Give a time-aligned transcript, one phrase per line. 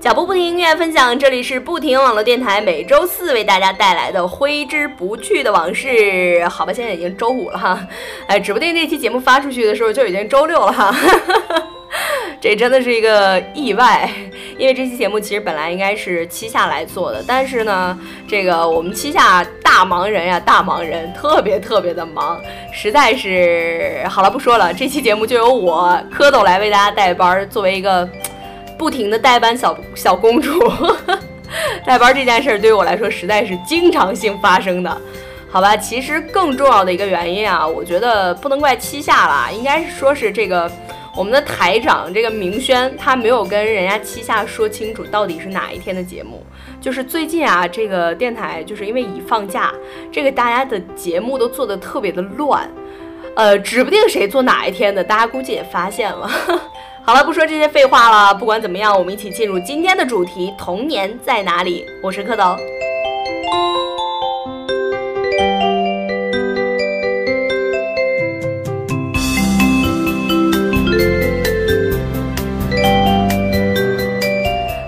[0.00, 6.42] 脚步不停，音乐分享，这里是不停网络电台，每周四为大家带来的挥之不去的往事。
[6.48, 7.86] 好吧，现在已经周五了哈，
[8.26, 10.90] 哎，指不定这期节目发出去的时候就已经周六了哈，
[12.40, 14.10] 这真的是一个意外，
[14.56, 22.40] 因为这期节目其实本来应该是七下来做的，但是呢，这个我们七下大忙人呀，大忙人，特别特别的忙，
[22.72, 28.08] 实在是好了，不说了，这期节目就由我蝌蚪来为大家带班，作为一个。
[28.80, 30.58] 不停的代班小小公主，
[31.84, 35.00] 代班这件事儿对于我来说实在是经常性发生的，
[35.50, 35.76] 好吧？
[35.76, 40.72] 其实更重要的一个原因啊，我觉得不能怪七夏啦，应该是说是这个
[41.14, 46.42] 我们的台长这个明轩他没有跟人家七夏说清楚到底是哪一天的节目。
[46.80, 49.70] 就是最近啊，这个电台就是因为已放假，
[50.10, 52.66] 这个大家的节目都做的特别的乱，
[53.36, 56.30] 呃，指不定谁做哪一天的，大家估计也发现了。
[57.02, 58.34] 好了，不说这些废话了。
[58.34, 61.84] 不管怎么样，我们一起进入今天的主题：童年在哪里？
[62.02, 62.56] 我是蝌蚪。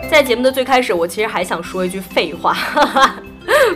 [0.08, 2.52] 在节目的最开始，我其实还想说一句废话。
[2.52, 3.16] 哈哈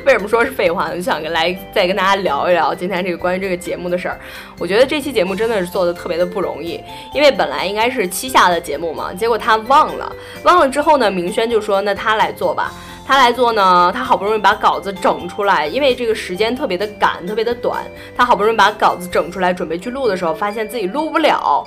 [0.05, 0.97] 为什么说是废话呢？
[0.97, 4.19] 就想跟来再跟大家聊一聊今天这个关于这个节目的事儿。
[4.59, 6.81] 我觉得这期节目真的是做的特别的不容易，
[7.15, 10.11] 因为本来应该是七夏的节目嘛，结果他忘了，
[10.45, 12.73] 忘了之后呢，明轩就说那他来做吧，
[13.07, 17.85] 他来做呢，他好不容易把稿子整出来，因为这个时间特别的赶，特别的短，
[18.17, 21.67] 他好不容易把稿子整出来，准备去录的时候，发现自己录不了。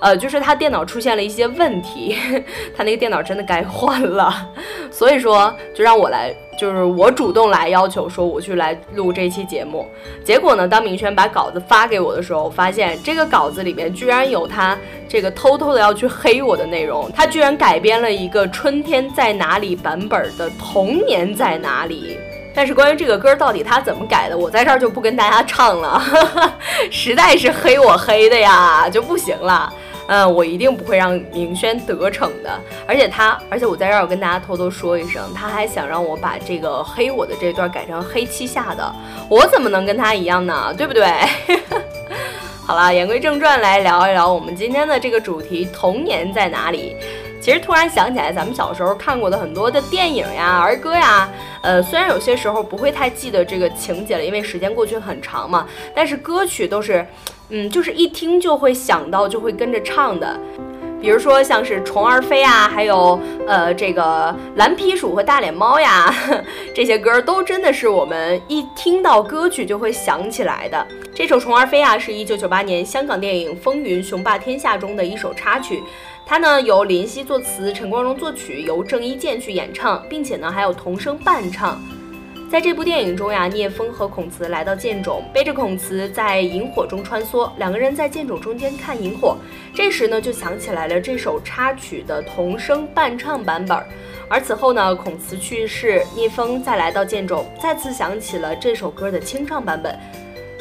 [0.00, 2.16] 呃，就是他电脑出现了一些问题，
[2.76, 4.32] 他那个电脑真的该换了，
[4.90, 9.86] 所以说就让我来，就是我主动来要求说我去来录这期节目。
[10.24, 22.16] 结果呢，当明轩把稿子发给我的时候，我发现这个稿子里面居然有他这个偷偷的要去黑我的内容，他居然改编了一个《春天在哪里》版本的《童年在哪里》。
[22.54, 26.02] 但是关于这个歌到底他怎么改的，我在这儿就不跟大家唱了，
[26.90, 29.72] 实在是黑我黑的呀，就不行了。
[30.08, 32.50] 嗯，我一定不会让明轩得逞的。
[32.86, 38.94] 而且他，而且我在这儿要跟大家偷偷说一声，他还想让我把这个黑我的这段改成黑七下的，
[39.28, 40.74] 我怎么能跟他一样呢？
[40.76, 41.06] 对不对？
[42.66, 46.96] 好了，言归正传，来聊一聊我们今天的这个主题：童年在哪里？
[47.48, 51.26] 其实突然想起来，咱们小时候看过的很多的电影呀、儿歌呀，
[51.62, 57.06] 呃，虽然有些时候不会太记得这个情节了，因为时间过去很长嘛，但是歌曲都是。
[57.48, 60.38] 嗯，就是一听就会想到，就会跟着唱的，
[61.00, 66.14] 比如说像是虫儿飞啊，还有呃这个蓝皮鼠和大脸猫呀，
[66.76, 70.86] 这些歌都真的是我们一听到歌曲就会想起来的。
[71.14, 75.82] 这首虫儿飞啊，是一九九八年香港电影《风云雄霸天下》中的一首插曲，
[76.28, 81.80] 它呢由林夕作词，陈光荣作曲，由郑伊健去演唱，并且呢还有童声伴唱。
[82.50, 89.38] 在这部电影中呀，聂风和孔慈来到剑冢，背着孔慈在萤火中穿梭，两个人在剑冢中间看萤火。
[89.72, 93.82] 这时呢，就想起来了这首插曲的童声伴唱版本。
[94.28, 99.98] 而此后呢，孔慈去世，聂风再来到剑冢，再次想起了这首歌的清唱版本。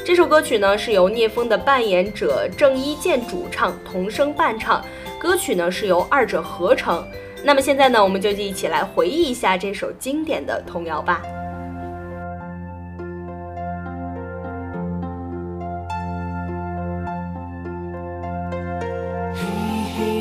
[0.05, 4.81] 这首歌曲呢，是由聂风的扮演者郑伊健主唱，童声伴唱。
[5.19, 7.05] 歌曲呢，是由二者合成。
[7.43, 11.21] 那么现在呢，我们就一起来回忆一下这首经典的童谣吧。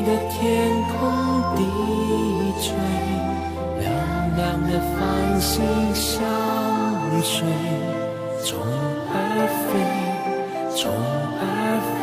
[0.07, 0.95] 的天空
[1.57, 1.61] 低
[2.61, 2.73] 垂，
[3.81, 3.85] 亮
[4.37, 5.61] 亮的繁星
[5.93, 6.23] 相
[7.21, 7.45] 随。
[8.41, 8.57] 虫
[9.11, 9.13] 儿
[9.67, 9.69] 飞，
[10.77, 10.89] 虫
[11.41, 11.43] 儿
[11.99, 12.01] 飞，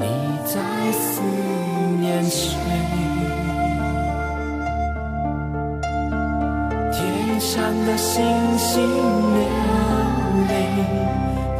[0.00, 0.06] 你
[0.46, 0.56] 在
[0.92, 1.20] 思
[2.00, 2.48] 念谁？
[6.92, 8.24] 天上的星
[8.58, 9.40] 星流
[10.48, 10.52] 泪，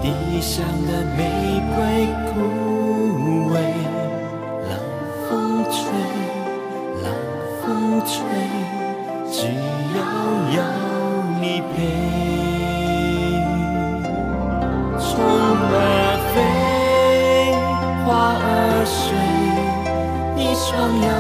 [0.03, 1.19] 地上的玫
[1.77, 1.79] 瑰
[2.33, 2.35] 枯
[20.71, 21.20] 双有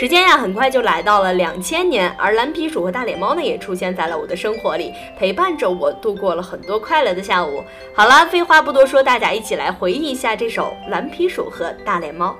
[0.00, 7.62] 时间呀，很快就来到了两千年，而蓝皮鼠和大脸猫呢，也出现在了我的生活里，陪伴着我度过了很多快乐的下午。
[7.94, 12.34] 好了，废话不多说，大家一起来回忆一下这首《蓝皮鼠和大脸猫》。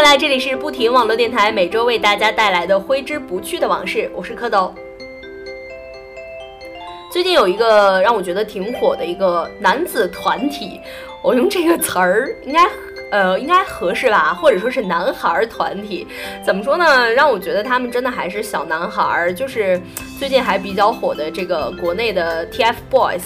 [0.00, 4.72] 回来，这里是不停网络电台，每周为大家带来的挥之不去的往事，我是蝌蚪。
[7.12, 10.80] 最近有一个让我觉得挺火的一个男子团体，
[11.22, 12.66] 我用这个词儿应该
[13.10, 16.06] 呃应该合适吧，或者说是男孩团体，
[16.42, 17.12] 怎么说呢？
[17.12, 19.78] 让我觉得他们真的还是小男孩儿，就是
[20.18, 23.24] 最近还比较火的这个国内的 TFBOYS，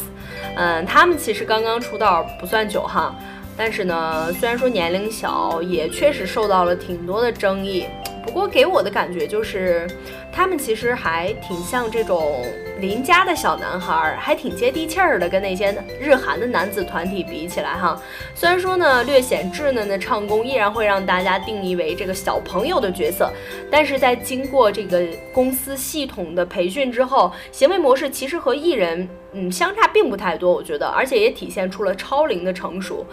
[0.57, 3.15] 嗯，他们其实刚刚出道不算久哈。
[3.57, 7.87] 但是呢，虽然说年龄小，也确实受到了挺多的争议。
[8.25, 9.87] 不过给我的感觉就是，
[10.33, 12.43] 他们其实还挺像这种
[12.81, 15.29] 邻家的小男孩儿，还挺接地气儿的。
[15.29, 18.01] 跟那些日韩的男子团体比起来，哈，
[18.35, 23.31] 虽然说呢略显稚嫩的唱功，依然会让大家定义为这个小朋友的角色。
[23.71, 33.07] 但是在经过这个公司系统的培训之后，行为模式其实和艺人嗯相差并不太多，我觉得，而且也体现出了超龄的成熟。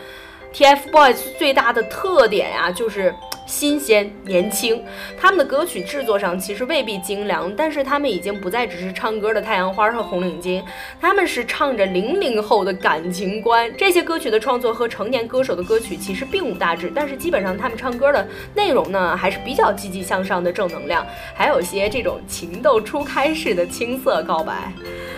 [0.54, 3.14] TFBOYS 最大的特点呀，就是。
[3.48, 4.82] 新鲜年轻，
[5.20, 10.64] 他们的歌曲制作上其实未必精良，但是他们已经不再只是唱歌的太阳花和红领巾，
[11.02, 13.70] 他们是唱着零零后的感情观。
[13.76, 18.26] 这些歌曲的创作和成年歌手的歌曲其实并无大致，但是基本上他们唱歌的
[18.56, 21.06] 内容呢还是比较积极向上的正能量，
[21.36, 24.72] 还有些这种情窦初开式的青涩告白。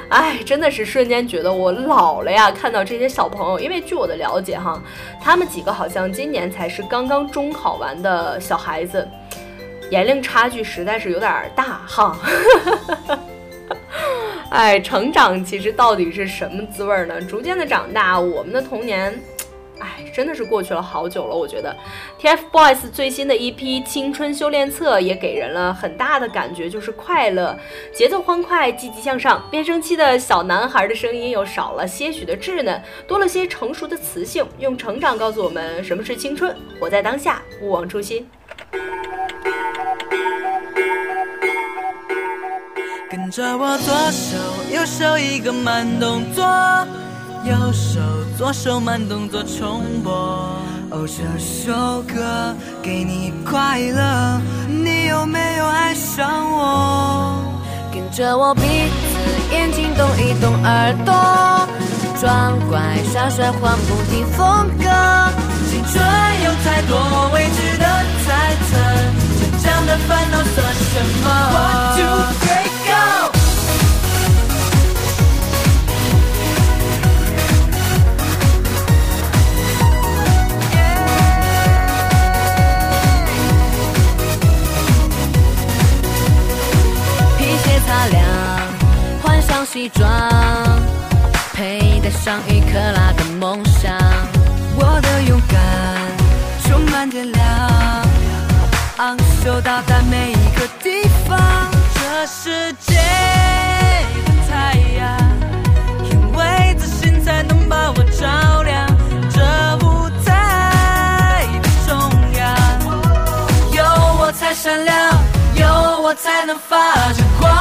[0.10, 2.52] 哎，真的是瞬间觉得我老了呀！
[2.52, 4.82] 看到这些小朋友，因为据我的了解哈，
[5.20, 9.08] 他们几个好像今年才是刚刚中考完的小孩子，
[9.90, 12.18] 年龄差距实在是有点大哈。
[14.52, 17.20] 哎，成长其实到底是什么滋味呢？
[17.22, 19.20] 逐渐的长大，我们的童年。
[19.80, 21.36] 哎，真的是过去了好久了。
[21.36, 21.76] 我觉得
[22.22, 27.58] ，TFBOYS 最新的一批《青春修炼册》也给人了很大的感觉，就是快乐，
[27.94, 29.44] 节奏欢快，积极向上。
[29.52, 38.30] 变声期的小男孩的声音又少了些许的稚嫩，多了些成熟的磁性，用成长告诉我们什么是青春，活在当下，勿忘初心。
[43.10, 44.38] 跟着我左手
[44.74, 46.44] 右手一个慢动作。
[47.46, 48.00] 右手
[48.38, 50.14] 左手慢动作重播，
[50.92, 57.36] 哦，这首歌给你快乐，你有没有爱上我？
[57.92, 58.64] 跟着我鼻子
[59.52, 61.14] 眼睛动一动耳朵，
[62.22, 62.80] 装乖
[63.12, 64.88] 耍帅换不停风格。
[65.70, 66.02] 青春
[66.46, 67.86] 有太多未知的
[68.24, 68.78] 猜测，
[69.38, 71.28] 成长的烦恼算什么
[114.54, 114.96] 闪亮，
[115.56, 115.66] 有
[116.02, 117.52] 我才能发着光。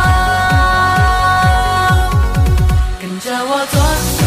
[3.01, 4.22] 跟着我左。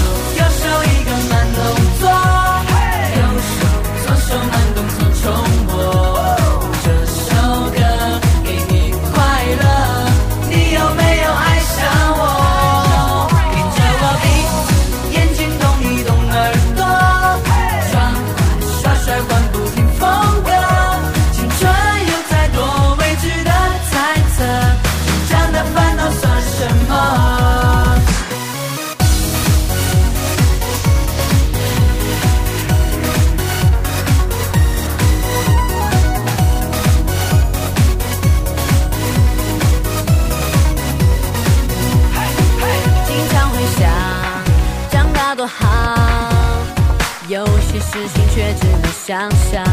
[47.95, 49.63] 事情却只能想象。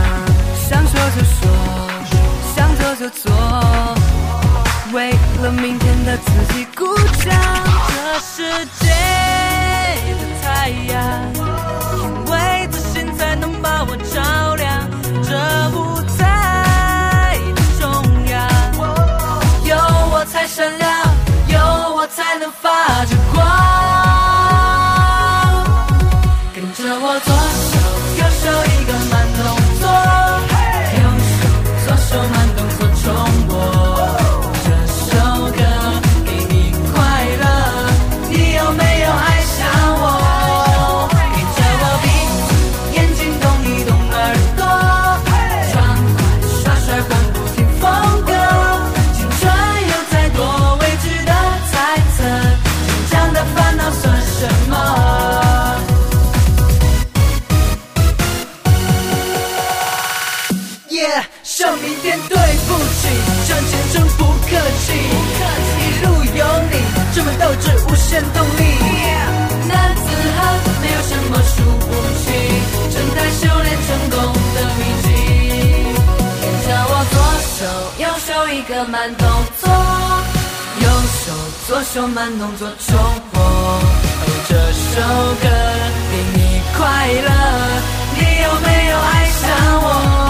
[0.56, 1.40] 想说就说，
[2.54, 3.32] 想做就做，
[4.92, 5.10] 为
[5.42, 6.86] 了明天的自己鼓
[7.24, 7.34] 掌。
[7.88, 8.86] 这世界
[10.06, 10.94] 的太阳，
[11.98, 12.00] 因
[12.30, 12.32] 为
[12.70, 14.88] 自信才能把我照亮。
[15.24, 15.30] 这
[15.76, 16.20] 舞台
[17.56, 17.84] 的中
[18.30, 18.38] 央，
[19.64, 19.74] 有
[20.12, 20.88] 我才闪亮，
[21.48, 21.58] 有
[21.96, 23.31] 我才能发着光。
[78.52, 79.26] 一个慢动
[79.60, 80.88] 作，右
[81.24, 81.32] 手
[81.66, 82.96] 左手慢动作重
[83.32, 83.80] 播，哦，
[84.46, 85.00] 这首
[85.40, 85.48] 歌
[86.10, 87.28] 给你快乐，
[88.14, 89.48] 你有没有爱上
[89.82, 90.21] 我？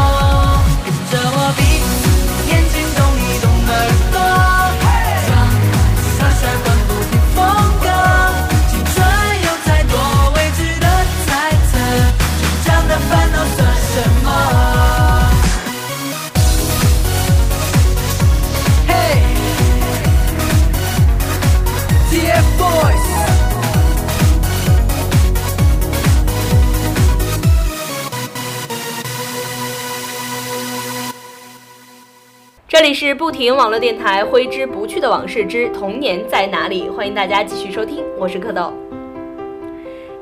[32.72, 36.88] 这里是不停网络电台挥之不去的往事之童年在哪里？
[36.88, 38.72] 欢迎大家继续收听，我是蝌蚪。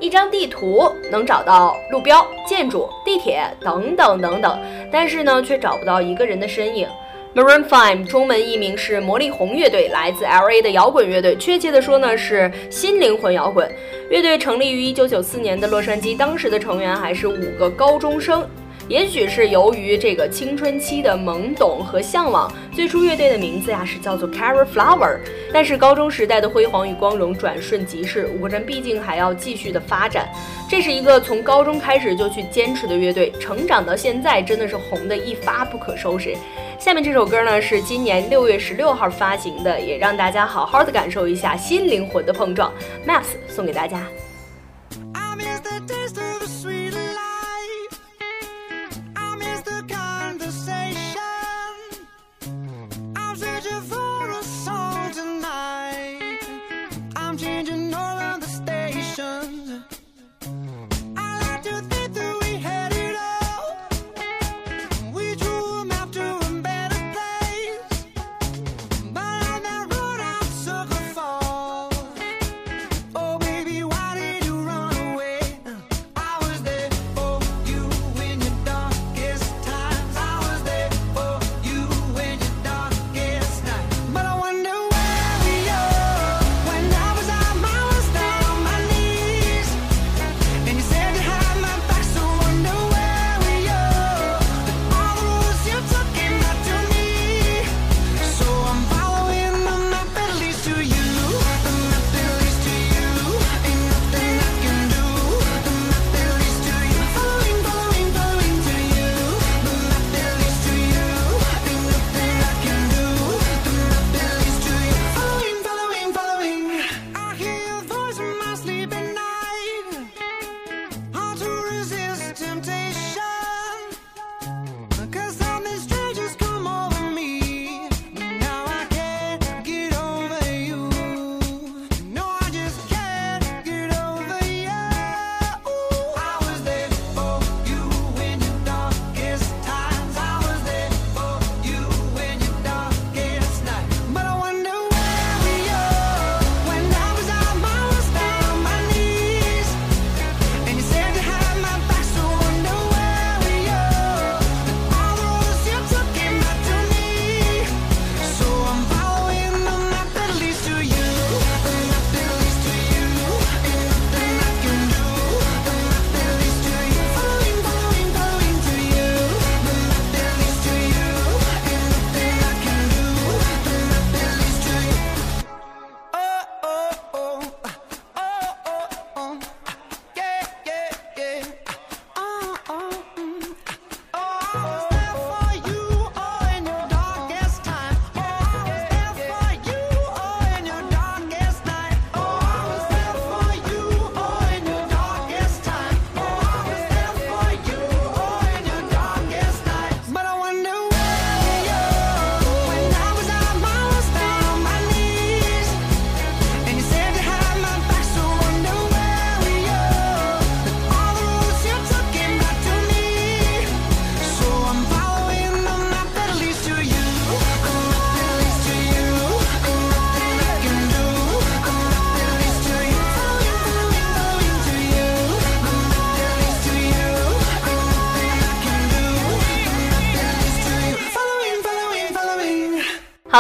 [0.00, 4.58] 一张地图能找到路标、建筑、地铁等等等等，
[4.90, 6.88] 但是呢，却找不到一个人的身影。
[7.36, 10.60] Maroon Five 中文译名是魔力红乐队，来自 L.A.
[10.60, 13.70] 的摇滚乐队，确切的说呢是新灵魂摇滚。
[14.10, 18.44] 乐队成立于1994年的洛杉矶，当时的成员还是五个高中生。
[18.90, 25.20] 也许是由于这个青春期的懵懂和向往，最初乐队的名字呀是叫做 Carry Flower。
[25.52, 30.28] 但是高中时代的辉煌与光荣转瞬即逝，五个人毕竟还要继续的发展。
[30.68, 36.34] 这是一个从高中开始就去坚持的乐队，成长到现在真的是红的一发不可收拾。
[36.76, 42.72] 下面这首歌呢是今年六月十六号发行的，也让大家好好的感受一下新灵魂的碰撞。
[43.06, 44.04] Maps 送给大家。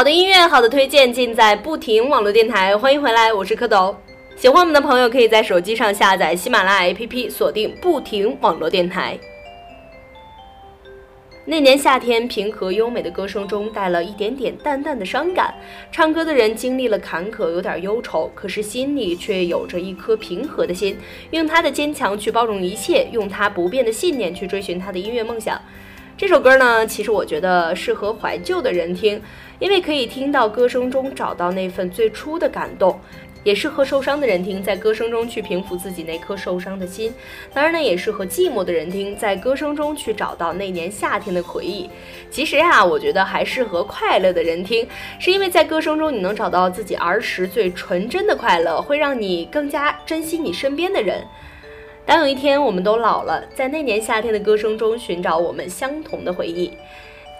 [0.00, 2.74] 好的音乐，好的推荐，尽在不停网络电台。
[2.74, 3.94] 欢迎回来，我是蝌蚪。
[4.34, 9.18] 喜欢我们的朋友，可以在手机上下载喜马拉雅 APP，锁定不停网络电台。
[11.44, 15.54] 那年夏天，平和优美的歌声中带了一点点淡淡的伤感。
[15.92, 20.96] 唱歌的人经历了坎坷，有点忧愁，可是心里却有着一颗平和的心，
[21.32, 25.60] 用他的坚强去包容一切，用他不变的信念去追寻他的音乐梦想。
[26.20, 29.18] 这首歌呢，其实我觉得适合怀旧的人听，
[29.58, 33.00] 因为可以听到歌声中找到那份最初的感动。
[33.42, 37.10] 也适合受伤的人听，在歌声中去平复自己那颗受伤的心。
[37.54, 41.88] 当然呢，也适合寂寞的人听，在歌声中去找到那年夏天的回忆。
[42.30, 44.86] 其实呀，我觉得还适合快乐的人听，
[45.18, 51.26] 是因为在歌声中你能找到自己儿时最纯真的快乐，会让你更加珍惜你身边的人。
[52.10, 56.76] 当有一天我们都老了，在那年夏天的歌声中寻找我们相同的回忆。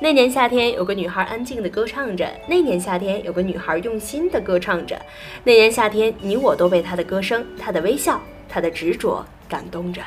[0.01, 4.95] 那年夏天，有个女孩安静的歌唱着；那年夏天，有个女孩用心的歌唱着；
[5.43, 10.01] 那年夏天，你我都被她的歌声、她的微笑、她的执着感动着。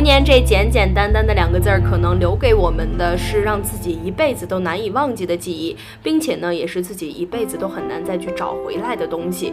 [0.00, 9.52] 童年这简简单单的两个字儿，可能留给我们的是让自己一辈子都难以忘记的记忆，并且呢，也是自己一辈子都很难再去找回来的东西。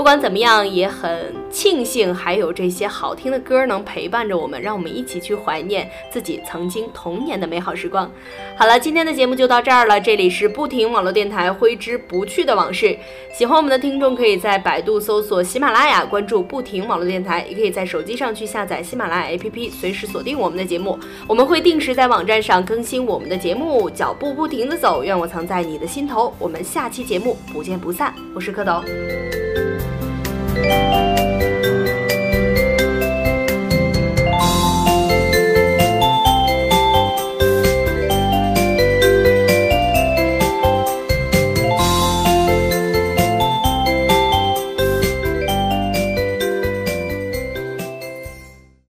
[0.00, 8.10] 不管怎么样，也很庆幸还有这些好听的歌能陪伴着我们，让我们一起去怀念自己曾经童年的美好时光。
[8.56, 12.96] 好了，今天的节目就到这儿了，这里是不停网络电台挥之不去的往事。
[13.30, 20.98] 喜欢我们的听众可以在百度搜索喜马拉雅，关注不停网络电台，也可以在手机上去下载喜马拉雅 APP，随时锁定我们的节目。
[21.26, 26.32] 我们会定时在网站上更新我们的节目，脚步不停的走，愿我藏在你的心头。
[26.38, 28.14] 我们下期节目不见不散。
[28.34, 29.39] 我是蝌蚪。
[29.54, 31.09] Música